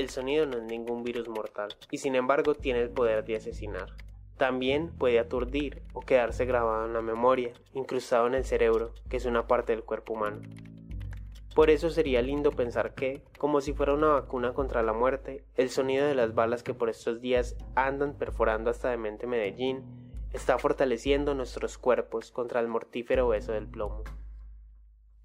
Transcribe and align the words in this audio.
el 0.00 0.10
sonido 0.10 0.46
no 0.46 0.56
es 0.56 0.64
ningún 0.64 1.04
virus 1.04 1.28
mortal, 1.28 1.76
y 1.90 1.98
sin 1.98 2.14
embargo 2.14 2.54
tiene 2.54 2.80
el 2.80 2.90
poder 2.90 3.24
de 3.24 3.36
asesinar. 3.36 3.94
También 4.36 4.88
puede 4.88 5.18
aturdir 5.18 5.82
o 5.92 6.00
quedarse 6.00 6.46
grabado 6.46 6.86
en 6.86 6.94
la 6.94 7.02
memoria, 7.02 7.52
incrustado 7.74 8.26
en 8.26 8.34
el 8.34 8.44
cerebro, 8.44 8.94
que 9.08 9.18
es 9.18 9.26
una 9.26 9.46
parte 9.46 9.72
del 9.72 9.84
cuerpo 9.84 10.14
humano. 10.14 10.40
Por 11.54 11.68
eso 11.68 11.90
sería 11.90 12.22
lindo 12.22 12.52
pensar 12.52 12.94
que, 12.94 13.22
como 13.36 13.60
si 13.60 13.72
fuera 13.72 13.92
una 13.92 14.08
vacuna 14.08 14.54
contra 14.54 14.82
la 14.82 14.92
muerte, 14.92 15.44
el 15.56 15.68
sonido 15.68 16.06
de 16.06 16.14
las 16.14 16.34
balas 16.34 16.62
que 16.62 16.74
por 16.74 16.88
estos 16.88 17.20
días 17.20 17.56
andan 17.74 18.16
perforando 18.16 18.70
hasta 18.70 18.88
de 18.88 18.96
mente 18.96 19.26
Medellín 19.26 19.84
está 20.32 20.58
fortaleciendo 20.58 21.34
nuestros 21.34 21.76
cuerpos 21.76 22.30
contra 22.30 22.60
el 22.60 22.68
mortífero 22.68 23.28
beso 23.28 23.52
del 23.52 23.66
plomo. 23.66 24.04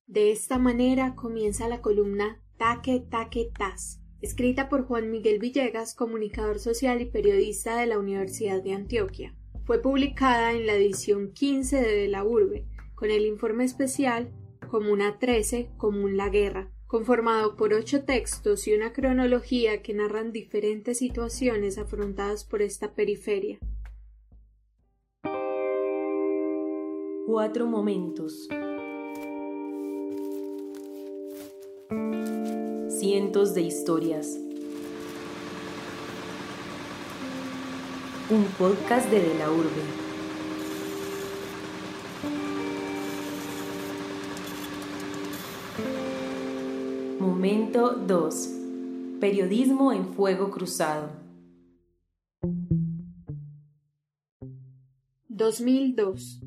De 0.07 0.31
esta 0.31 0.57
manera 0.57 1.15
comienza 1.15 1.67
la 1.67 1.81
columna 1.81 2.41
Taque 2.57 2.99
Taque 2.99 3.51
Tas, 3.57 4.01
escrita 4.25 4.69
por 4.69 4.85
Juan 4.87 5.11
Miguel 5.11 5.37
Villegas, 5.37 5.93
comunicador 5.93 6.57
social 6.57 6.99
y 6.99 7.05
periodista 7.05 7.77
de 7.77 7.85
la 7.85 7.99
Universidad 7.99 8.61
de 8.63 8.73
Antioquia. 8.73 9.35
Fue 9.65 9.81
publicada 9.81 10.51
en 10.51 10.65
la 10.65 10.73
edición 10.73 11.31
15 11.31 11.79
de 11.79 12.07
la 12.07 12.23
Urbe, 12.23 12.65
con 12.95 13.11
el 13.11 13.25
informe 13.25 13.65
especial 13.65 14.31
Comuna 14.67 15.19
13, 15.19 15.69
Común 15.77 16.17
la 16.17 16.29
Guerra, 16.29 16.71
conformado 16.87 17.55
por 17.55 17.73
ocho 17.73 18.03
textos 18.03 18.67
y 18.67 18.73
una 18.73 18.93
cronología 18.93 19.83
que 19.83 19.93
narran 19.93 20.31
diferentes 20.31 20.97
situaciones 20.97 21.77
afrontadas 21.77 22.45
por 22.45 22.63
esta 22.63 22.95
periferia. 22.95 23.59
Cuatro 27.27 27.67
momentos. 27.67 28.47
Cientos 33.07 33.53
de 33.53 33.61
historias. 33.61 34.35
Un 38.31 38.45
podcast 38.57 39.07
de 39.11 39.21
De 39.21 39.35
la 39.37 39.51
Urbe. 39.51 39.83
Momento 47.19 47.91
2. 47.91 48.49
Periodismo 49.19 49.93
en 49.93 50.11
fuego 50.15 50.49
cruzado. 50.49 51.11
2002. 55.27 56.41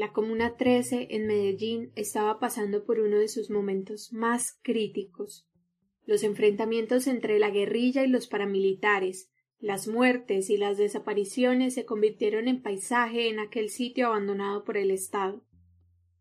La 0.00 0.14
Comuna 0.14 0.56
13 0.56 1.08
en 1.10 1.26
Medellín 1.26 1.92
estaba 1.94 2.40
pasando 2.40 2.86
por 2.86 3.00
uno 3.00 3.18
de 3.18 3.28
sus 3.28 3.50
momentos 3.50 4.14
más 4.14 4.58
críticos. 4.62 5.46
Los 6.06 6.22
enfrentamientos 6.22 7.06
entre 7.06 7.38
la 7.38 7.50
guerrilla 7.50 8.02
y 8.02 8.08
los 8.08 8.26
paramilitares, 8.26 9.30
las 9.58 9.88
muertes 9.88 10.48
y 10.48 10.56
las 10.56 10.78
desapariciones 10.78 11.74
se 11.74 11.84
convirtieron 11.84 12.48
en 12.48 12.62
paisaje 12.62 13.28
en 13.28 13.40
aquel 13.40 13.68
sitio 13.68 14.06
abandonado 14.06 14.64
por 14.64 14.78
el 14.78 14.90
Estado. 14.90 15.44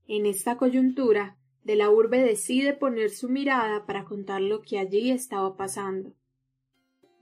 En 0.10 0.26
esta 0.26 0.58
coyuntura, 0.58 1.38
de 1.64 1.78
la 1.78 1.90
urbe 1.90 2.22
decide 2.22 2.74
poner 2.74 3.12
su 3.12 3.30
mirada 3.30 3.86
para 3.86 4.04
contar 4.04 4.42
lo 4.42 4.62
que 4.62 4.78
allí 4.78 5.10
estaba 5.10 5.56
pasando. 5.56 6.14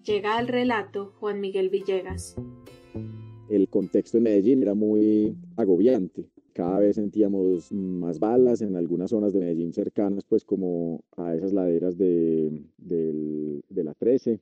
Llega 0.03 0.39
al 0.39 0.47
relato 0.47 1.13
Juan 1.19 1.39
Miguel 1.39 1.69
Villegas. 1.69 2.35
El 3.47 3.69
contexto 3.69 4.17
en 4.17 4.23
Medellín 4.23 4.63
era 4.63 4.73
muy 4.73 5.37
agobiante. 5.55 6.31
Cada 6.57 6.79
vez 6.79 6.95
sentíamos 6.95 7.71
más 7.71 8.17
balas 8.17 8.63
en 8.63 8.75
algunas 8.75 9.11
zonas 9.11 9.31
de 9.31 9.41
Medellín 9.41 9.73
cercanas, 9.73 10.25
pues 10.25 10.43
como 10.43 11.03
a 11.15 11.35
esas 11.35 11.53
laderas 11.53 11.99
de, 11.99 12.63
la 13.69 13.93
13. 13.93 14.39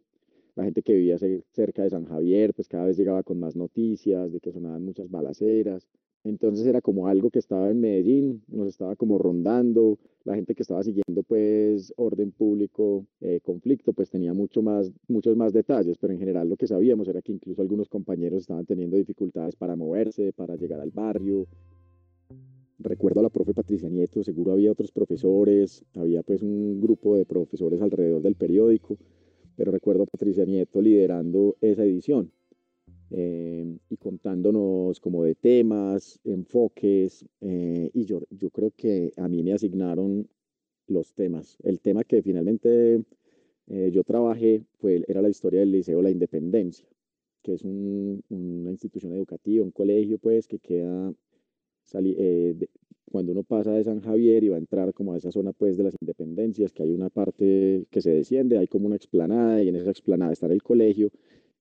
La 0.56 0.64
gente 0.64 0.82
que 0.82 0.94
vivía 0.94 1.18
cerca 1.52 1.84
de 1.84 1.90
San 1.90 2.06
Javier, 2.06 2.54
pues 2.54 2.70
cada 2.70 2.86
vez 2.86 2.96
llegaba 2.96 3.22
con 3.24 3.38
más 3.38 3.58
noticias 3.58 4.32
de 4.32 4.40
que 4.40 4.54
sonaban 4.54 4.86
muchas 4.86 5.12
balaceras. 5.12 5.90
Entonces 6.24 6.66
era 6.66 6.80
como 6.80 7.10
algo 7.10 7.30
que 7.32 7.40
estaba 7.40 7.70
en 7.70 7.82
Medellín, 7.82 8.42
nos 8.48 8.70
estaba 8.70 8.96
como 8.96 9.18
rondando, 9.18 10.00
la 10.24 10.36
gente 10.36 10.56
que 10.56 10.62
estaba 10.64 10.84
siguiendo 10.84 11.22
pues 11.22 11.94
orden 11.98 12.32
público, 12.32 13.06
eh, 13.20 13.42
conflicto, 13.44 13.92
pues 13.92 14.10
tenía 14.10 14.34
mucho 14.34 14.62
más, 14.62 14.90
muchos 15.10 15.36
más 15.36 15.52
detalles, 15.52 15.98
pero 15.98 16.14
en 16.14 16.20
general 16.20 16.48
lo 16.48 16.56
que 16.56 16.66
sabíamos 16.66 17.10
era 17.10 17.22
que 17.22 17.34
incluso 17.34 17.62
algunos 17.62 17.90
compañeros 17.90 18.44
estaban 18.44 18.66
teniendo 18.66 18.96
dificultades 18.96 19.58
para 19.58 19.76
moverse, 19.76 20.32
para 20.32 20.56
llegar 20.56 20.80
al 20.80 20.92
barrio. 20.92 21.46
Recuerdo 22.80 23.22
a 23.22 23.24
la 23.24 23.30
profe 23.30 23.54
Patricia 23.54 23.90
Nieto, 23.90 24.24
seguro 24.24 24.52
había 24.54 24.72
otros 24.72 24.92
profesores, 24.92 25.86
había 25.94 26.24
pues 26.24 26.42
un 26.42 26.82
grupo 26.82 27.16
de 27.16 27.26
profesores 27.26 27.82
alrededor 27.82 28.22
del 28.22 28.36
periódico, 28.36 28.98
pero 29.56 29.72
recuerdo 29.72 30.04
a 30.04 30.08
Patricia 30.08 30.46
Nieto 30.46 30.82
liderando 30.82 31.56
esa 31.62 31.84
edición 31.84 32.32
Em, 33.12 33.78
y 33.90 33.98
contándonos 33.98 35.00
como 35.00 35.24
de 35.24 35.36
temas, 35.36 36.20
enfoques, 36.24 37.26
eh, 37.40 37.90
y 37.94 38.06
yo, 38.06 38.22
yo 38.32 38.50
creo 38.50 38.72
que 38.76 39.14
a 39.18 39.28
mí 39.28 39.44
me 39.44 39.54
asignaron 39.54 40.28
los 40.88 41.14
temas. 41.14 41.58
El 41.64 41.80
tema 41.82 42.04
que 42.04 42.22
finalmente 42.24 43.04
eh, 43.68 43.92
yo 43.94 44.04
trabajé 44.04 44.66
fue, 44.80 45.04
era 45.08 45.22
la 45.22 45.30
historia 45.30 45.60
del 45.60 45.72
Liceo 45.72 46.02
La 46.02 46.10
Independencia, 46.10 46.88
que 47.44 47.54
es 47.54 47.64
una 47.64 48.72
institución 48.72 49.14
educativa, 49.14 49.64
un 49.64 49.72
colegio 49.72 50.18
pues 50.18 50.48
que 50.48 50.60
queda, 50.60 51.14
eh, 51.94 52.56
cuando 53.12 53.32
uno 53.32 53.44
pasa 53.44 53.72
de 53.72 53.84
San 53.84 54.02
Javier 54.02 54.44
y 54.44 54.50
va 54.50 54.56
a 54.56 54.60
entrar 54.60 54.94
como 54.94 55.14
a 55.14 55.18
esa 55.18 55.32
zona 55.32 55.54
pues 55.54 55.78
de 55.78 55.84
las 55.84 55.96
independencias, 56.02 56.74
que 56.74 56.84
hay 56.84 56.92
una 56.92 57.10
parte 57.10 57.86
que 57.90 58.02
se 58.02 58.12
desciende, 58.12 58.58
hay 58.58 58.68
como 58.68 58.88
una 58.88 58.96
explanada 58.96 59.62
y 59.64 59.70
en 59.70 59.76
esa 59.76 59.92
explanada 59.92 60.34
está 60.34 60.48
el 60.48 60.64
colegio 60.64 61.12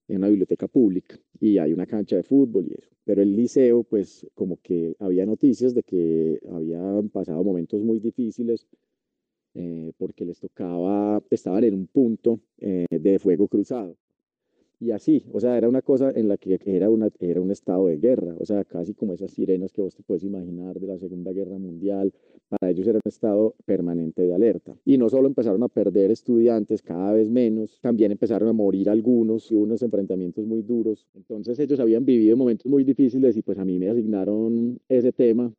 en 0.09 0.19
una 0.19 0.29
biblioteca 0.29 0.69
pública 0.69 1.19
y 1.41 1.59
hay 1.59 1.73
una 1.73 1.87
cancha 1.87 2.17
de 2.17 2.23
fútbol 2.23 2.67
y 2.69 2.75
eso. 2.75 2.91
Pero 3.05 3.23
el 3.23 3.37
liceo, 3.37 3.85
pues 3.85 4.27
como 4.35 4.59
que 4.63 4.97
había 4.99 5.27
noticias 5.27 5.75
de 5.75 5.83
que 5.83 6.41
habían 6.51 7.09
pasado 7.11 7.43
momentos 7.45 7.83
muy 7.83 8.01
difíciles 8.01 8.67
eh, 9.55 9.93
porque 9.99 10.25
les 10.25 10.41
tocaba, 10.41 11.23
estaban 11.31 11.65
en 11.65 11.75
un 11.75 11.87
punto 11.87 12.41
eh, 12.59 12.87
de 12.91 13.19
fuego 13.19 13.47
cruzado 13.49 13.97
y 14.81 14.91
así, 14.91 15.25
o 15.33 15.41
sea, 15.41 15.57
era 15.57 15.69
una 15.69 15.83
cosa 15.83 16.11
en 16.15 16.29
la 16.29 16.37
que 16.37 16.59
era, 16.65 16.91
una, 16.91 17.09
era 17.21 17.41
un 17.41 17.51
estado 17.51 17.87
de 17.87 17.99
guerra, 17.99 18.35
o 18.39 18.45
sea, 18.45 18.65
casi 18.65 18.95
como 18.95 19.15
esas 19.15 19.31
sirenas 19.31 19.73
que 19.73 19.81
vos 19.83 19.95
te 19.95 20.03
puedes 20.03 20.25
imaginar 20.25 20.79
de 20.79 20.87
la 20.87 20.99
Segunda 20.99 21.33
Guerra 21.33 21.59
Mundial, 21.59 22.13
para 22.49 22.71
ellos 22.71 22.87
era 22.87 22.99
un 22.99 23.09
estado 23.09 23.55
permanente 23.65 24.23
de 24.23 24.35
alerta. 24.35 24.77
Y 24.85 24.99
no 24.99 25.09
solo 25.09 25.29
empezaron 25.29 25.63
a 25.63 25.69
perder 25.69 26.11
estudiantes 26.11 26.83
cada 26.83 27.13
vez 27.13 27.31
menos, 27.31 27.81
también 27.81 28.13
empezaron 28.13 28.49
a 28.49 28.53
morir 28.53 28.91
algunos 28.91 29.51
y 29.51 29.55
unos 29.55 29.83
enfrentamientos 29.83 30.45
muy 30.47 30.63
duros. 30.63 31.07
Entonces 31.15 31.59
ellos 31.59 31.81
habían 31.81 32.05
vivido 32.05 32.37
momentos 32.37 32.67
muy 32.67 32.85
difíciles 32.85 33.37
y 33.37 33.43
pues 33.43 33.59
a 33.59 33.65
mí 33.65 33.79
me 33.79 33.89
asignaron 33.89 34.81
ese 34.89 35.13
tema. 35.13 35.53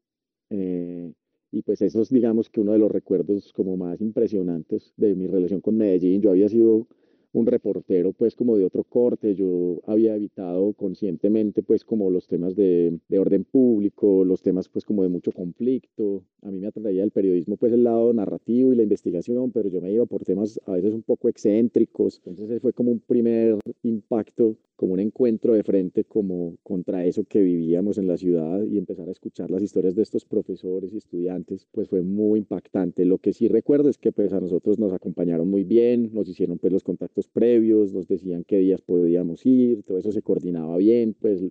Eh, 0.49 1.11
y 1.51 1.61
pues 1.61 1.81
eso 1.81 2.01
es 2.01 2.09
digamos 2.09 2.49
que 2.49 2.59
uno 2.61 2.73
de 2.73 2.79
los 2.79 2.91
recuerdos 2.91 3.53
como 3.53 3.77
más 3.77 4.01
impresionantes 4.01 4.93
de 4.97 5.15
mi 5.15 5.27
relación 5.27 5.61
con 5.61 5.77
Medellín. 5.77 6.21
Yo 6.21 6.31
había 6.31 6.49
sido 6.49 6.87
un 7.35 7.45
reportero 7.45 8.13
pues 8.13 8.33
como 8.35 8.57
de 8.57 8.63
otro 8.63 8.83
corte, 8.83 9.35
yo 9.35 9.81
había 9.85 10.15
evitado 10.15 10.73
conscientemente 10.73 11.63
pues 11.63 11.83
como 11.83 12.09
los 12.09 12.27
temas 12.27 12.55
de, 12.55 12.97
de, 13.09 13.19
orden 13.19 13.43
público, 13.43 14.23
los 14.23 14.41
temas 14.41 14.69
pues 14.69 14.85
como 14.85 15.03
de 15.03 15.09
mucho 15.09 15.31
conflicto, 15.31 16.23
a 16.41 16.49
mí 16.49 16.59
me 16.59 16.67
atraía 16.67 17.03
el 17.03 17.11
periodismo 17.11 17.57
pues 17.57 17.73
el 17.73 17.83
lado 17.83 18.13
narrativo 18.13 18.71
y 18.71 18.77
la 18.77 18.83
investigación, 18.83 19.51
pero 19.51 19.67
yo 19.69 19.81
me 19.81 19.91
iba 19.91 20.05
por 20.05 20.23
temas 20.23 20.59
a 20.65 20.71
veces 20.71 20.93
un 20.93 21.03
poco 21.03 21.27
excéntricos, 21.27 22.21
entonces 22.25 22.61
fue 22.61 22.71
como 22.71 22.91
un 22.91 22.99
primer 22.99 23.57
impacto 23.83 24.55
como 24.75 24.93
un 24.93 24.99
encuentro 24.99 25.53
de 25.53 25.63
frente 25.63 26.03
como 26.03 26.57
contra 26.63 27.05
eso 27.05 27.23
que 27.23 27.41
vivíamos 27.41 27.97
en 27.97 28.07
la 28.07 28.17
ciudad 28.17 28.63
y 28.63 28.77
empezar 28.77 29.07
a 29.07 29.11
escuchar 29.11 29.49
las 29.49 29.61
historias 29.61 29.95
de 29.95 30.03
estos 30.03 30.25
profesores 30.25 30.93
y 30.93 30.97
estudiantes, 30.97 31.67
pues 31.71 31.89
fue 31.89 32.01
muy 32.01 32.39
impactante. 32.39 33.05
Lo 33.05 33.17
que 33.17 33.33
sí 33.33 33.47
recuerdo 33.47 33.89
es 33.89 33.97
que 33.97 34.11
pues 34.11 34.33
a 34.33 34.39
nosotros 34.39 34.79
nos 34.79 34.93
acompañaron 34.93 35.49
muy 35.49 35.63
bien, 35.63 36.11
nos 36.13 36.27
hicieron 36.27 36.57
pues 36.57 36.73
los 36.73 36.83
contactos 36.83 37.27
previos, 37.27 37.93
nos 37.93 38.07
decían 38.07 38.43
qué 38.43 38.57
días 38.57 38.81
podíamos 38.81 39.45
ir, 39.45 39.83
todo 39.83 39.97
eso 39.97 40.11
se 40.11 40.21
coordinaba 40.21 40.77
bien, 40.77 41.15
pues 41.19 41.41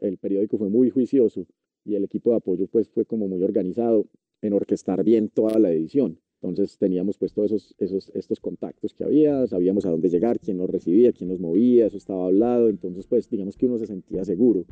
el, 0.00 0.18
periódico 0.18 0.58
fue 0.58 0.68
muy 0.68 0.90
juicioso 0.90 1.46
y 1.84 1.94
el 1.94 2.04
equipo 2.04 2.30
de 2.30 2.36
apoyo 2.36 2.66
pues 2.66 2.88
fue 2.88 3.04
como 3.04 3.28
muy 3.28 3.42
organizado 3.42 4.06
en 4.42 4.52
orquestar 4.52 5.04
bien 5.04 5.28
toda 5.28 5.58
la 5.58 5.70
edición. 5.70 6.18
Entonces 6.44 6.76
teníamos 6.76 7.16
pues 7.16 7.32
todos 7.32 7.52
esos, 7.52 7.74
esos, 7.78 8.10
estos 8.14 8.38
contactos 8.38 8.92
que 8.92 9.02
había, 9.02 9.46
sabíamos 9.46 9.86
a 9.86 9.90
dónde 9.90 10.10
llegar, 10.10 10.38
quién 10.38 10.58
nos 10.58 10.68
recibía, 10.68 11.10
quién 11.12 11.30
nos 11.30 11.40
movía, 11.40 11.86
eso 11.86 11.96
estaba 11.96 12.26
hablado, 12.26 12.68
entonces 12.68 13.06
pues 13.06 13.30
digamos 13.30 13.56
que 13.56 13.64
uno 13.64 13.78
se 13.78 13.86
sentía 13.86 14.24
seguro. 14.26 14.66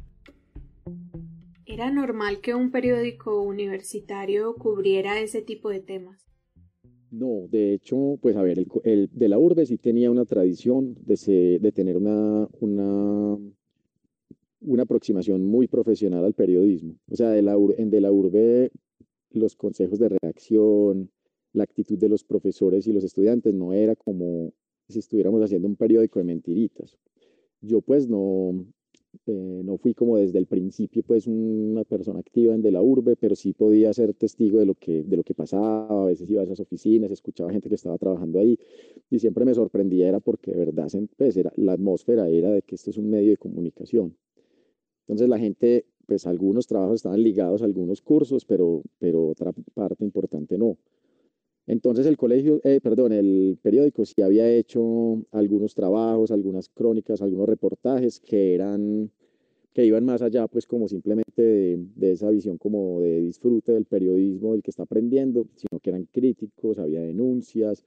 ¿Era 1.64 1.90
normal 1.90 2.42
que 2.42 2.54
un 2.54 2.70
periódico 2.70 3.40
universitario 3.40 4.54
cubriera 4.56 5.18
ese 5.18 5.40
tipo 5.40 5.70
de 5.70 5.80
temas? 5.80 6.28
No, 7.10 7.46
de 7.50 7.72
hecho, 7.72 8.18
pues 8.20 8.36
a 8.36 8.42
ver, 8.42 8.66
el, 8.84 9.08
de 9.10 9.28
la 9.28 9.38
urbe 9.38 9.64
sí 9.64 9.78
tenía 9.78 10.10
una 10.10 10.26
tradición 10.26 10.94
de, 11.06 11.58
de 11.58 11.72
tener 11.72 11.96
una, 11.96 12.48
una, 12.60 13.38
una 14.60 14.82
aproximación 14.82 15.42
muy 15.46 15.68
profesional 15.68 16.24
al 16.24 16.34
periodismo. 16.34 16.96
O 17.10 17.16
sea, 17.16 17.30
de 17.30 17.40
la, 17.40 17.56
en 17.78 17.88
de 17.88 18.00
la 18.02 18.12
urbe 18.12 18.70
los 19.30 19.56
consejos 19.56 19.98
de 19.98 20.10
reacción, 20.10 21.10
la 21.52 21.64
actitud 21.64 21.98
de 21.98 22.08
los 22.08 22.24
profesores 22.24 22.86
y 22.86 22.92
los 22.92 23.04
estudiantes 23.04 23.54
no 23.54 23.72
era 23.72 23.96
como 23.96 24.52
si 24.88 24.98
estuviéramos 24.98 25.42
haciendo 25.42 25.68
un 25.68 25.76
periódico 25.76 26.18
de 26.18 26.24
mentiritas. 26.24 26.98
Yo 27.60 27.80
pues 27.80 28.08
no, 28.08 28.66
eh, 29.26 29.62
no 29.64 29.76
fui 29.76 29.94
como 29.94 30.16
desde 30.16 30.38
el 30.38 30.46
principio 30.46 31.02
pues 31.02 31.26
una 31.26 31.84
persona 31.84 32.18
activa 32.18 32.54
en 32.54 32.62
de 32.62 32.70
la 32.70 32.82
urbe, 32.82 33.14
pero 33.14 33.36
sí 33.36 33.52
podía 33.52 33.92
ser 33.92 34.14
testigo 34.14 34.58
de 34.58 34.66
lo 34.66 34.74
que, 34.74 35.02
de 35.02 35.16
lo 35.16 35.22
que 35.22 35.34
pasaba, 35.34 36.02
a 36.02 36.06
veces 36.06 36.28
iba 36.30 36.40
a 36.40 36.44
esas 36.44 36.60
oficinas, 36.60 37.10
escuchaba 37.10 37.52
gente 37.52 37.68
que 37.68 37.74
estaba 37.74 37.98
trabajando 37.98 38.38
ahí 38.38 38.58
y 39.10 39.18
siempre 39.18 39.44
me 39.44 39.54
sorprendía 39.54 40.08
era 40.08 40.20
porque 40.20 40.52
de 40.52 40.58
verdad 40.58 40.88
pues, 41.16 41.36
era, 41.36 41.52
la 41.56 41.74
atmósfera 41.74 42.28
era 42.28 42.50
de 42.50 42.62
que 42.62 42.74
esto 42.74 42.90
es 42.90 42.96
un 42.96 43.10
medio 43.10 43.30
de 43.30 43.36
comunicación. 43.36 44.16
Entonces 45.02 45.28
la 45.28 45.38
gente, 45.38 45.84
pues 46.06 46.26
algunos 46.26 46.66
trabajos 46.66 46.96
estaban 46.96 47.22
ligados 47.22 47.60
a 47.62 47.66
algunos 47.66 48.00
cursos, 48.00 48.44
pero, 48.44 48.82
pero 48.98 49.28
otra 49.28 49.52
parte 49.74 50.04
importante 50.04 50.56
no. 50.56 50.78
Entonces 51.66 52.06
el 52.06 52.16
colegio, 52.16 52.60
eh, 52.64 52.80
perdón, 52.82 53.12
el 53.12 53.58
periódico 53.62 54.04
sí 54.04 54.20
había 54.20 54.50
hecho 54.50 55.24
algunos 55.30 55.74
trabajos, 55.74 56.30
algunas 56.30 56.68
crónicas, 56.68 57.22
algunos 57.22 57.48
reportajes 57.48 58.20
que 58.20 58.54
eran, 58.54 59.10
que 59.72 59.84
iban 59.84 60.04
más 60.04 60.22
allá, 60.22 60.48
pues 60.48 60.66
como 60.66 60.88
simplemente 60.88 61.42
de, 61.42 61.86
de, 61.94 62.12
esa 62.12 62.30
visión 62.30 62.58
como 62.58 63.00
de 63.00 63.20
disfrute 63.20 63.72
del 63.72 63.84
periodismo 63.84 64.52
del 64.52 64.62
que 64.62 64.70
está 64.70 64.82
aprendiendo, 64.82 65.46
sino 65.54 65.78
que 65.80 65.90
eran 65.90 66.08
críticos, 66.12 66.78
había 66.78 67.00
denuncias, 67.00 67.84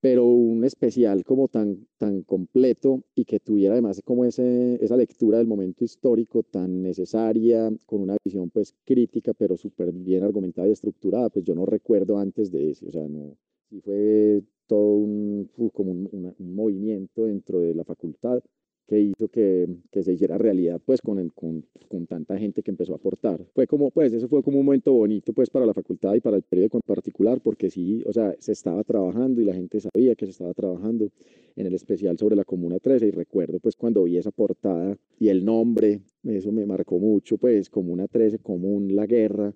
pero 0.00 0.24
un 0.26 0.64
especial 0.64 1.24
como 1.24 1.48
tan, 1.48 1.86
tan 1.96 2.22
completo 2.22 3.02
y 3.14 3.24
que 3.24 3.40
tuviera 3.40 3.74
además 3.74 4.00
como 4.04 4.24
ese, 4.24 4.82
esa 4.82 4.96
lectura 4.96 5.38
del 5.38 5.46
momento 5.46 5.84
histórico 5.84 6.42
tan 6.42 6.82
necesaria, 6.82 7.70
con 7.86 8.02
una 8.02 8.16
visión 8.24 8.50
pues 8.50 8.74
crítica, 8.84 9.34
pero 9.34 9.56
súper 9.56 9.92
bien 9.92 10.22
argumentada 10.22 10.68
y 10.68 10.72
estructurada, 10.72 11.30
pues 11.30 11.44
yo 11.44 11.54
no 11.54 11.66
recuerdo 11.66 12.18
antes 12.18 12.50
de 12.50 12.70
eso, 12.70 12.86
o 12.88 12.92
sea, 12.92 13.08
no, 13.08 13.36
sí 13.70 13.80
fue 13.80 14.42
todo 14.66 14.96
un, 14.96 15.50
como 15.72 15.92
un 15.92 16.54
movimiento 16.54 17.24
dentro 17.24 17.60
de 17.60 17.74
la 17.74 17.84
facultad 17.84 18.40
que 18.88 18.98
hizo 18.98 19.28
que, 19.28 19.68
que, 19.90 20.02
se 20.02 20.14
hiciera 20.14 20.38
realidad 20.38 20.80
pues 20.84 21.02
con, 21.02 21.28
con, 21.28 21.62
con, 21.88 22.06
tanta 22.06 22.38
gente 22.38 22.62
que 22.62 22.70
empezó 22.70 22.94
a 22.94 22.96
aportar. 22.96 23.44
Fue 23.54 23.66
como, 23.66 23.90
pues 23.90 24.14
eso 24.14 24.28
fue 24.28 24.42
como 24.42 24.58
un 24.58 24.64
momento 24.64 24.92
bonito 24.94 25.34
pues 25.34 25.50
para 25.50 25.66
la 25.66 25.74
facultad 25.74 26.14
y 26.14 26.20
para 26.20 26.36
el 26.36 26.42
periódico 26.42 26.78
en 26.78 26.94
particular 26.94 27.38
porque 27.42 27.68
sí, 27.68 28.02
o 28.06 28.12
sea, 28.14 28.34
se 28.38 28.52
estaba 28.52 28.82
trabajando 28.84 29.42
y 29.42 29.44
la 29.44 29.52
gente 29.52 29.78
sabía 29.78 30.14
que 30.14 30.24
se 30.24 30.32
estaba 30.32 30.54
trabajando 30.54 31.10
en 31.54 31.66
el 31.66 31.74
especial 31.74 32.16
sobre 32.16 32.34
la 32.34 32.44
Comuna 32.44 32.78
13 32.78 33.08
y 33.08 33.10
recuerdo 33.10 33.60
pues 33.60 33.76
cuando 33.76 34.04
vi 34.04 34.16
esa 34.16 34.30
portada 34.30 34.96
y 35.20 35.28
el 35.28 35.44
nombre, 35.44 36.00
eso 36.24 36.50
me 36.50 36.64
marcó 36.64 36.98
mucho 36.98 37.36
pues 37.36 37.68
Comuna 37.68 38.08
13, 38.08 38.38
común 38.38 38.96
la 38.96 39.06
guerra, 39.06 39.52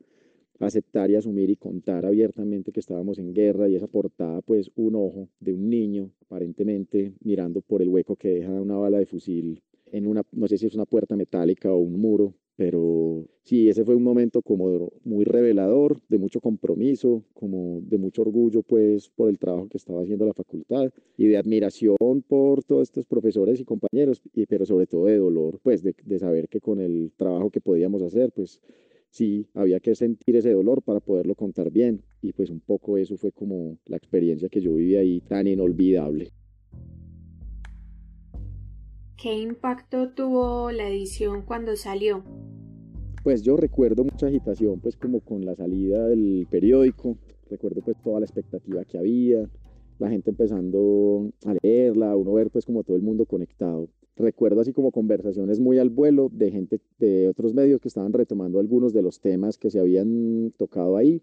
aceptar 0.59 1.11
y 1.11 1.17
asumir 1.17 1.51
y 1.51 1.57
contar 1.57 2.07
abiertamente 2.07 2.73
que 2.73 2.81
estábamos 2.81 3.19
en 3.19 3.35
guerra 3.35 3.69
y 3.69 3.77
esa 3.77 3.87
portada 3.87 4.43
pues 4.43 4.71
un 4.77 4.95
ojo 4.95 5.29
de 5.41 5.53
un 5.53 5.69
niño 5.69 6.11
aparentemente 6.27 7.15
mirando 7.23 7.61
por 7.63 7.83
el 7.83 7.89
hueco 7.89 8.17
que 8.17 8.29
deja 8.29 8.51
una 8.51 8.77
bala 8.77 8.99
de 8.99 9.07
fusil 9.07 9.63
en 9.93 10.07
una, 10.07 10.23
no 10.33 10.49
sé 10.49 10.59
si 10.59 10.67
es 10.67 10.75
una 10.75 10.87
puerta 10.87 11.17
metálica 11.17 11.71
o 11.71 11.79
un 11.79 12.01
muro, 12.01 12.35
pero 12.57 13.27
sí, 13.43 13.69
ese 13.69 13.85
fue 13.85 13.95
un 13.95 14.03
momento 14.03 14.43
como 14.43 14.91
muy 15.05 15.25
revelador, 15.25 16.01
de 16.09 16.19
mucho 16.19 16.41
compromiso, 16.41 17.25
como 17.35 17.81
de 17.83 17.99
mucho 17.99 18.23
orgullo 18.23 18.63
pues 18.63 19.11
por 19.11 19.29
el 19.29 19.39
trabajo 19.39 19.69
que 19.69 19.79
estaba 19.79 20.03
haciendo 20.03 20.27
la 20.27 20.33
facultad 20.33 20.91
y 21.17 21.27
de 21.27 21.37
admiración 21.37 21.97
por 22.27 22.65
todos 22.65 22.83
estos 22.83 23.05
profesores 23.07 23.61
y 23.61 23.65
compañeros, 23.65 24.23
y, 24.35 24.47
pero 24.47 24.65
sobre 24.65 24.87
todo 24.87 25.07
de 25.07 25.19
dolor 25.19 25.61
pues 25.63 25.83
de, 25.83 25.95
de 26.05 26.19
saber 26.19 26.49
que 26.49 26.61
con 26.61 26.81
el 26.81 27.13
trabajo 27.17 27.51
que 27.51 27.61
podíamos 27.61 28.03
hacer 28.03 28.33
pues 28.33 28.61
sí, 29.13 29.47
había 29.55 29.79
que 29.79 29.95
sentir 29.95 30.37
ese 30.37 30.53
dolor 30.53 30.83
para 30.83 30.99
poderlo 30.99 31.35
contar 31.35 31.71
bien. 31.71 32.03
Y 32.21 32.33
pues 32.33 32.51
un 32.51 32.61
poco 32.61 32.99
eso 32.99 33.17
fue 33.17 33.31
como 33.31 33.79
la 33.87 33.97
experiencia 33.97 34.49
que 34.49 34.61
yo 34.61 34.75
viví 34.75 34.97
ahí 34.97 35.21
tan 35.21 35.47
inolvidable. 35.47 36.33
¿Qué 39.17 39.39
impacto 39.39 40.09
tuvo 40.09 40.73
la 40.73 40.89
edición 40.89 41.43
cuando 41.43 41.77
salió? 41.77 42.25
Pues 43.23 43.43
yo 43.43 43.57
recuerdo 43.57 44.03
mucha 44.03 44.27
agitación, 44.27 44.81
pues 44.81 44.97
como 44.97 45.21
con 45.21 45.45
la 45.45 45.55
salida 45.55 46.09
del 46.09 46.49
periódico, 46.51 47.17
recuerdo 47.49 47.83
pues 47.83 47.97
toda 48.03 48.19
la 48.19 48.27
expectativa 48.27 48.85
que 48.85 48.99
había, 48.99 49.49
la 50.01 50.11
gente 50.11 50.31
empezando 50.31 51.31
a 51.45 51.55
leerla, 51.63 52.17
uno 52.17 52.33
ver 52.33 52.51
pues 52.51 52.65
como 52.65 52.83
todo 52.83 52.97
el 52.97 53.03
mundo 53.03 53.25
conectado 53.25 53.89
recuerdo 54.17 54.61
así 54.61 54.73
como 54.73 54.91
conversaciones 54.91 55.61
muy 55.61 55.79
al 55.79 55.91
vuelo 55.91 56.29
de 56.33 56.51
gente 56.51 56.81
de 56.99 57.29
otros 57.29 57.55
medios 57.55 57.81
que 57.81 57.89
estaban 57.89 58.13
retomando 58.13 58.61
algunos 58.61 58.93
de 58.93 59.03
los 59.03 59.21
temas 59.21 59.59
que 59.59 59.71
se 59.71 59.81
habían 59.81 60.53
tocado 60.57 60.97
ahí. 60.97 61.23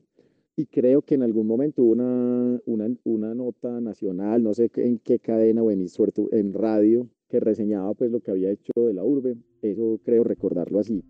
Y 0.55 0.65
creo 0.65 1.01
que 1.01 1.15
en 1.15 1.23
algún 1.23 1.47
momento 1.47 1.83
hubo 1.83 1.91
una, 1.93 2.59
una, 2.65 2.93
una 3.05 3.33
nota 3.33 3.79
nacional, 3.79 4.43
no 4.43 4.53
sé 4.53 4.69
en 4.75 4.99
qué 4.99 5.19
cadena 5.19 5.63
o 5.63 5.71
en, 5.71 5.85
en 6.31 6.53
radio, 6.53 7.07
que 7.29 7.39
reseñaba 7.39 7.93
pues 7.93 8.11
lo 8.11 8.19
que 8.19 8.31
había 8.31 8.51
hecho 8.51 8.73
de 8.75 8.93
la 8.93 9.05
urbe. 9.05 9.37
Eso 9.61 10.01
creo 10.03 10.25
recordarlo 10.25 10.79
así. 10.79 11.03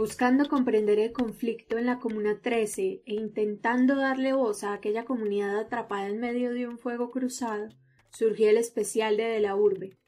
Buscando 0.00 0.48
comprender 0.48 0.98
el 0.98 1.12
conflicto 1.12 1.76
en 1.76 1.84
la 1.84 1.98
Comuna 1.98 2.40
13 2.40 3.02
e 3.04 3.14
intentando 3.14 3.96
darle 3.96 4.32
voz 4.32 4.64
a 4.64 4.72
aquella 4.72 5.04
comunidad 5.04 5.58
atrapada 5.58 6.08
en 6.08 6.18
medio 6.18 6.54
de 6.54 6.66
un 6.66 6.78
fuego 6.78 7.10
cruzado, 7.10 7.68
surgió 8.08 8.48
el 8.48 8.56
especial 8.56 9.18
de 9.18 9.24
De 9.24 9.40
la 9.40 9.56
Urbe, 9.56 9.98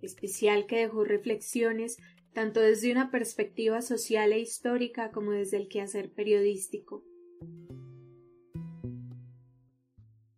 especial 0.00 0.64
que 0.64 0.78
dejó 0.78 1.04
reflexiones 1.04 1.98
tanto 2.32 2.60
desde 2.60 2.90
una 2.90 3.10
perspectiva 3.10 3.82
social 3.82 4.32
e 4.32 4.38
histórica 4.38 5.10
como 5.10 5.32
desde 5.32 5.58
el 5.58 5.68
quehacer 5.68 6.10
periodístico. 6.10 7.04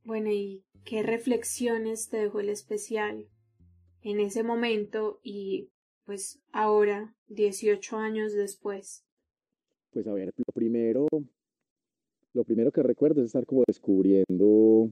Bueno, 0.03 0.33
¿y 0.33 0.65
qué 0.85 1.05
reflexiones 1.05 2.09
te 2.09 2.17
dejó 2.17 2.41
el 2.41 2.49
especial 2.49 3.29
en 4.03 4.19
ese 4.19 4.43
momento 4.43 5.21
y 5.23 5.71
pues 6.07 6.41
ahora, 6.53 7.15
18 7.29 7.99
años 7.99 8.33
después? 8.33 9.05
Pues 9.91 10.07
a 10.07 10.15
ver, 10.15 10.33
lo 10.37 10.53
primero, 10.55 11.07
lo 12.33 12.45
primero 12.45 12.71
que 12.71 12.83
recuerdo 12.83 13.21
es 13.21 13.27
estar 13.27 13.45
como 13.45 13.65
descubriendo 13.67 14.91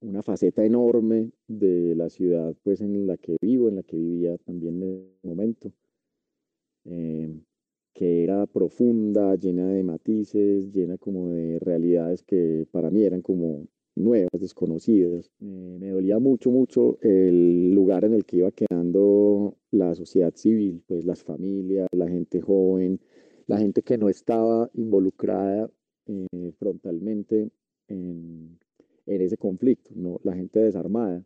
una 0.00 0.22
faceta 0.22 0.64
enorme 0.64 1.30
de 1.46 1.94
la 1.94 2.10
ciudad 2.10 2.54
pues 2.64 2.80
en 2.80 3.06
la 3.06 3.16
que 3.16 3.36
vivo, 3.40 3.68
en 3.68 3.76
la 3.76 3.84
que 3.84 3.96
vivía 3.96 4.36
también 4.38 4.82
en 4.82 4.88
el 4.88 5.14
momento, 5.22 5.72
eh, 6.84 7.40
que 7.94 8.24
era 8.24 8.46
profunda, 8.46 9.36
llena 9.36 9.68
de 9.68 9.84
matices, 9.84 10.72
llena 10.72 10.98
como 10.98 11.30
de 11.30 11.60
realidades 11.60 12.24
que 12.24 12.66
para 12.72 12.90
mí 12.90 13.04
eran 13.04 13.22
como 13.22 13.68
nuevas, 13.94 14.40
desconocidas. 14.40 15.30
me 15.38 15.90
dolía 15.90 16.18
mucho, 16.18 16.50
mucho 16.50 16.98
el 17.02 17.72
lugar 17.72 18.04
en 18.04 18.14
el 18.14 18.24
que 18.24 18.38
iba 18.38 18.50
quedando 18.50 19.56
la 19.70 19.94
sociedad 19.94 20.34
civil, 20.34 20.82
pues 20.86 21.04
las 21.04 21.22
familias, 21.22 21.88
la 21.92 22.08
gente 22.08 22.40
joven, 22.40 23.00
la 23.46 23.58
gente 23.58 23.82
que 23.82 23.98
no 23.98 24.08
estaba 24.08 24.70
involucrada 24.74 25.70
eh, 26.06 26.52
frontalmente 26.58 27.50
en, 27.88 28.58
en, 29.06 29.20
ese 29.20 29.36
conflicto, 29.36 29.90
¿no? 29.94 30.20
la 30.24 30.34
gente 30.34 30.60
desarmada. 30.60 31.24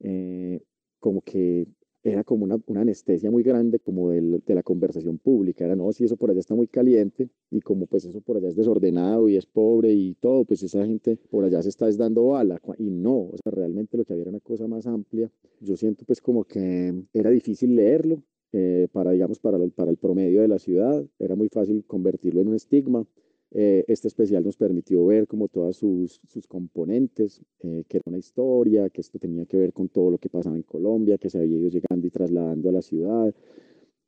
Eh, 0.00 0.60
como 1.00 1.22
que 1.22 1.66
era 2.02 2.24
como 2.24 2.44
una, 2.44 2.58
una, 2.66 2.82
anestesia 2.82 3.30
muy 3.30 3.42
grande 3.42 3.78
como 3.80 4.10
del, 4.10 4.42
de 4.46 4.54
la 4.54 4.62
conversación 4.62 5.18
pública, 5.18 5.64
era, 5.64 5.76
no, 5.76 5.92
si 5.92 6.04
eso 6.04 6.16
por 6.16 6.30
allá 6.30 6.40
está 6.40 6.54
muy 6.54 6.68
caliente 6.68 7.28
y 7.50 7.60
como 7.60 7.86
pues 7.86 8.04
eso 8.04 8.20
por 8.20 8.36
allá 8.36 8.48
es 8.48 8.56
desordenado 8.56 9.28
y 9.28 9.36
es 9.36 9.46
pobre 9.46 9.92
y 9.92 10.14
todo, 10.14 10.44
pues 10.44 10.62
esa 10.62 10.84
gente 10.86 11.16
por 11.30 11.44
allá 11.44 11.62
se 11.62 11.68
está 11.68 11.90
dando 11.90 12.28
bala 12.28 12.60
y 12.78 12.90
no, 12.90 13.16
o 13.16 13.34
sea, 13.42 13.50
realmente 13.52 13.96
lo 13.96 14.04
que 14.04 14.12
había 14.12 14.22
era 14.22 14.30
una 14.30 14.40
cosa 14.40 14.66
más 14.68 14.86
amplia. 14.86 15.30
Yo 15.60 15.76
siento 15.76 16.04
pues 16.06 16.20
como 16.20 16.44
que 16.44 16.94
era 17.12 17.30
difícil 17.30 17.74
leerlo 17.74 18.22
eh, 18.52 18.88
para, 18.92 19.10
digamos, 19.10 19.38
para 19.40 19.58
el, 19.58 19.72
para 19.72 19.90
el 19.90 19.96
promedio 19.96 20.42
de 20.42 20.48
la 20.48 20.58
ciudad, 20.58 21.04
era 21.18 21.34
muy 21.34 21.48
fácil 21.48 21.84
convertirlo 21.86 22.40
en 22.40 22.48
un 22.48 22.54
estigma. 22.54 23.06
Eh, 23.50 23.84
este 23.88 24.08
especial 24.08 24.44
nos 24.44 24.56
permitió 24.56 25.06
ver 25.06 25.26
como 25.26 25.48
todas 25.48 25.76
sus, 25.76 26.20
sus 26.26 26.46
componentes, 26.46 27.40
eh, 27.60 27.84
que 27.88 27.96
era 27.96 28.04
una 28.06 28.18
historia, 28.18 28.90
que 28.90 29.00
esto 29.00 29.18
tenía 29.18 29.46
que 29.46 29.56
ver 29.56 29.72
con 29.72 29.88
todo 29.88 30.10
lo 30.10 30.18
que 30.18 30.28
pasaba 30.28 30.56
en 30.56 30.62
Colombia, 30.62 31.16
que 31.16 31.30
se 31.30 31.38
había 31.38 31.56
ido 31.56 31.68
llegando 31.68 32.06
y 32.06 32.10
trasladando 32.10 32.68
a 32.68 32.72
la 32.72 32.82
ciudad, 32.82 33.34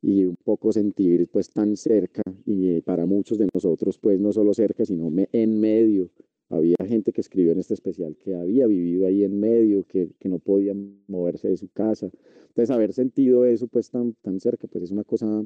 y 0.01 0.25
un 0.25 0.35
poco 0.43 0.71
sentir 0.71 1.27
pues 1.31 1.49
tan 1.49 1.75
cerca, 1.75 2.21
y 2.45 2.81
para 2.81 3.05
muchos 3.05 3.37
de 3.39 3.47
nosotros 3.53 3.97
pues 3.97 4.19
no 4.19 4.31
solo 4.31 4.53
cerca, 4.53 4.85
sino 4.85 5.11
en 5.31 5.59
medio. 5.59 6.09
Había 6.49 6.75
gente 6.85 7.13
que 7.13 7.21
escribió 7.21 7.53
en 7.53 7.59
este 7.59 7.73
especial 7.73 8.17
que 8.17 8.35
había 8.35 8.67
vivido 8.67 9.07
ahí 9.07 9.23
en 9.23 9.39
medio, 9.39 9.85
que, 9.87 10.11
que 10.19 10.29
no 10.29 10.37
podía 10.37 10.75
moverse 11.07 11.47
de 11.47 11.57
su 11.57 11.69
casa. 11.69 12.11
Entonces 12.49 12.69
haber 12.71 12.93
sentido 12.93 13.45
eso 13.45 13.67
pues 13.67 13.89
tan, 13.89 14.13
tan 14.21 14.39
cerca 14.39 14.67
pues 14.67 14.83
es 14.83 14.91
una 14.91 15.03
cosa... 15.03 15.45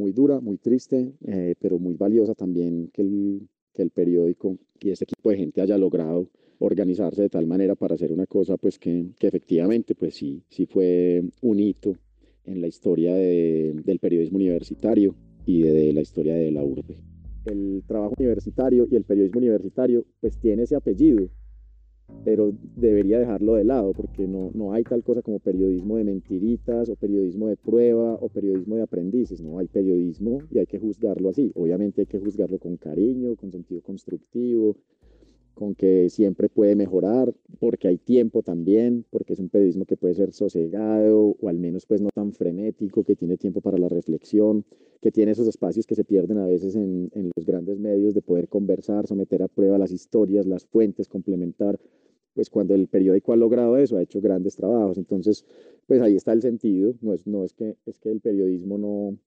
Muy 0.00 0.12
dura, 0.12 0.40
muy 0.40 0.56
triste, 0.56 1.12
eh, 1.26 1.54
pero 1.60 1.78
muy 1.78 1.92
valiosa 1.92 2.34
también 2.34 2.88
que 2.90 3.02
el, 3.02 3.46
que 3.74 3.82
el 3.82 3.90
periódico 3.90 4.56
y 4.80 4.88
este 4.88 5.04
equipo 5.04 5.28
de 5.28 5.36
gente 5.36 5.60
haya 5.60 5.76
logrado 5.76 6.26
organizarse 6.58 7.20
de 7.20 7.28
tal 7.28 7.46
manera 7.46 7.74
para 7.74 7.96
hacer 7.96 8.10
una 8.10 8.24
cosa 8.24 8.56
pues 8.56 8.78
que, 8.78 9.10
que 9.18 9.26
efectivamente 9.26 9.94
pues 9.94 10.14
sí, 10.14 10.42
sí 10.48 10.64
fue 10.64 11.22
un 11.42 11.60
hito 11.60 11.92
en 12.46 12.62
la 12.62 12.66
historia 12.66 13.14
de, 13.14 13.74
del 13.84 13.98
periodismo 13.98 14.36
universitario 14.36 15.14
y 15.44 15.64
de, 15.64 15.92
la 15.92 16.00
historia 16.00 16.34
de 16.34 16.50
la 16.50 16.64
urbe. 16.64 16.96
el 17.44 17.82
trabajo 17.86 18.14
universitario 18.18 18.88
y 18.90 18.96
el 18.96 19.04
periodismo 19.04 19.36
universitario 19.36 20.06
pues 20.22 20.38
tiene 20.38 20.62
ese 20.62 20.76
apellido, 20.76 21.28
pero 22.24 22.52
debería 22.76 23.18
dejarlo 23.18 23.54
de 23.54 23.64
lado 23.64 23.92
porque 23.92 24.26
no, 24.26 24.50
no 24.54 24.72
hay 24.72 24.84
tal 24.84 25.02
cosa 25.02 25.22
como 25.22 25.38
periodismo 25.38 25.96
de 25.96 26.04
mentiritas 26.04 26.88
o 26.88 26.96
periodismo 26.96 27.48
de 27.48 27.56
prueba 27.56 28.14
o 28.14 28.28
periodismo 28.28 28.76
de 28.76 28.82
aprendices, 28.82 29.40
no 29.40 29.58
hay 29.58 29.68
periodismo 29.68 30.38
y 30.50 30.58
hay 30.58 30.66
que 30.66 30.78
juzgarlo 30.78 31.30
así. 31.30 31.52
Obviamente 31.54 32.02
hay 32.02 32.06
que 32.06 32.18
juzgarlo 32.18 32.58
con 32.58 32.76
cariño, 32.76 33.36
con 33.36 33.50
sentido 33.50 33.80
constructivo, 33.82 34.76
con 35.54 35.74
que 35.74 36.08
siempre 36.08 36.48
puede 36.48 36.74
mejorar, 36.76 37.34
porque 37.58 37.88
hay 37.88 37.98
tiempo 37.98 38.42
también, 38.42 39.04
porque 39.10 39.34
es 39.34 39.38
un 39.38 39.48
periodismo 39.48 39.84
que 39.84 39.96
puede 39.96 40.14
ser 40.14 40.32
sosegado 40.32 41.36
o 41.40 41.48
al 41.48 41.58
menos 41.58 41.86
pues 41.86 42.00
no 42.00 42.08
tan 42.14 42.32
frenético, 42.32 43.04
que 43.04 43.16
tiene 43.16 43.36
tiempo 43.36 43.60
para 43.60 43.78
la 43.78 43.88
reflexión, 43.88 44.64
que 45.00 45.12
tiene 45.12 45.32
esos 45.32 45.48
espacios 45.48 45.86
que 45.86 45.94
se 45.94 46.04
pierden 46.04 46.38
a 46.38 46.46
veces 46.46 46.74
en, 46.76 47.10
en 47.14 47.30
los 47.36 47.46
grandes 47.46 47.78
medios 47.78 48.14
de 48.14 48.22
poder 48.22 48.48
conversar, 48.48 49.06
someter 49.06 49.42
a 49.42 49.48
prueba 49.48 49.78
las 49.78 49.92
historias, 49.92 50.46
las 50.46 50.64
fuentes, 50.64 51.08
complementar, 51.08 51.78
pues 52.34 52.48
cuando 52.50 52.74
el 52.74 52.88
periódico 52.88 53.32
ha 53.32 53.36
logrado 53.36 53.76
eso, 53.76 53.96
ha 53.96 54.02
hecho 54.02 54.20
grandes 54.20 54.56
trabajos. 54.56 54.98
Entonces, 54.98 55.44
pues 55.86 56.00
ahí 56.00 56.16
está 56.16 56.32
el 56.32 56.42
sentido, 56.42 56.94
no 57.00 57.12
es, 57.12 57.26
no 57.26 57.44
es, 57.44 57.52
que, 57.52 57.76
es 57.86 57.98
que 57.98 58.10
el 58.10 58.20
periodismo 58.20 58.78
no, 58.78 59.18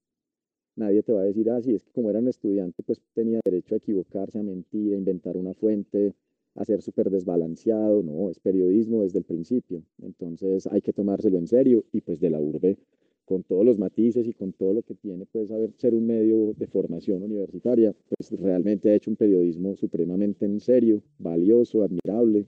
nadie 0.75 1.03
te 1.03 1.13
va 1.13 1.22
a 1.22 1.25
decir, 1.25 1.50
ah, 1.50 1.62
sí, 1.62 1.75
es 1.75 1.84
que 1.84 1.92
como 1.92 2.10
era 2.10 2.20
un 2.20 2.27
estudiante, 2.27 2.84
pues 2.84 3.01
tenía 3.13 3.39
derecho 3.44 3.75
a 3.75 3.77
equivocarse, 3.77 4.39
a 4.39 4.44
mentir, 4.44 4.94
a 4.94 4.98
inventar 4.98 5.38
una 5.38 5.53
fuente, 5.53 6.13
a 6.56 6.65
ser 6.65 6.82
súper 6.82 7.10
desbalanceado, 7.10 8.03
no, 8.03 8.30
es 8.30 8.39
periodismo 8.39 9.03
desde 9.03 9.20
el 9.20 9.25
principio. 9.25 9.84
Entonces 10.01 10.68
hay 10.68 10.82
que 10.82 10.94
tomárselo 10.94 11.38
en 11.38 11.48
serio 11.48 11.84
y 11.92 12.01
pues 12.01 12.20
de 12.20 12.30
la 12.30 12.39
urbe, 12.39 12.77
con 13.25 13.44
todos 13.44 13.65
los 13.65 13.77
matices 13.77 14.27
y 14.27 14.34
con 14.34 14.53
todo 14.53 14.74
lo 14.74 14.82
que 14.84 14.96
tiene, 14.96 15.25
pues 15.25 15.48
saber 15.48 15.72
ser 15.77 15.94
un 15.94 16.06
medio 16.06 16.53
de 16.53 16.68
formación 16.68 17.24
universitaria, 17.24 17.96
pues 18.10 18.32
realmente 18.39 18.89
ha 18.89 18.96
hecho 18.96 19.12
un 19.12 19.15
periodismo 19.15 19.75
supremamente 19.75 20.46
en 20.46 20.60
serio, 20.60 21.01
valioso, 21.20 21.84
admirable 21.84 22.46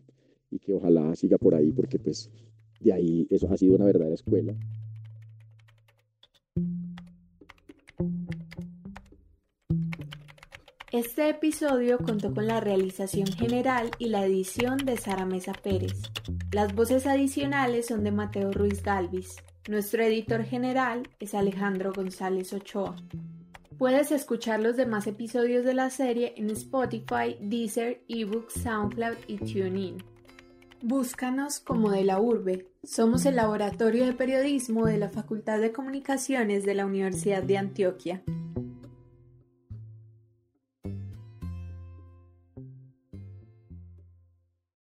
y 0.52 0.60
que 0.60 0.74
ojalá 0.74 1.16
siga 1.16 1.38
por 1.38 1.56
ahí 1.56 1.72
porque 1.72 1.98
pues 1.98 2.30
de 2.82 2.92
ahí 2.92 3.28
eso 3.30 3.50
ha 3.50 3.58
sido 3.58 3.76
una 3.76 3.86
verdadera 3.86 4.16
escuela. 4.16 4.56
Este 10.96 11.28
episodio 11.28 11.98
contó 11.98 12.34
con 12.34 12.48
la 12.48 12.62
realización 12.62 13.28
general 13.28 13.92
y 14.00 14.08
la 14.08 14.26
edición 14.26 14.78
de 14.78 14.96
Sara 14.96 15.26
Mesa 15.26 15.52
Pérez. 15.52 16.04
Las 16.54 16.74
voces 16.74 17.06
adicionales 17.06 17.88
son 17.88 18.06
de 18.06 18.14
Mateo 18.14 18.54
Ruiz 18.54 18.82
Galvis. 18.82 19.36
Nuestro 19.68 20.04
editor 20.04 20.46
general 20.46 21.10
es 21.20 21.34
Alejandro 21.34 21.92
González 21.92 22.54
Ochoa. 22.54 22.96
Puedes 23.78 24.14
escuchar 24.14 24.62
los 24.62 24.78
demás 24.78 25.06
episodios 25.06 25.66
de 25.66 25.74
la 25.74 25.90
serie 25.90 26.34
en 26.38 26.50
Spotify, 26.52 27.36
Deezer, 27.42 28.02
eBooks, 28.08 28.54
SoundCloud 28.64 29.18
y 29.28 29.36
TuneIn. 29.36 30.02
Búscanos 30.82 31.60
como 31.60 31.92
de 31.92 32.06
la 32.06 32.22
urbe. 32.22 32.70
Somos 32.86 33.26
el 33.26 33.36
laboratorio 33.36 34.06
de 34.06 34.14
periodismo 34.14 34.86
de 34.86 34.98
la 34.98 35.10
Facultad 35.10 35.60
de 35.60 35.74
Comunicaciones 35.74 36.64
de 36.64 36.74
la 36.74 36.86
Universidad 36.86 37.44
de 37.44 37.58
Antioquia. 37.58 38.24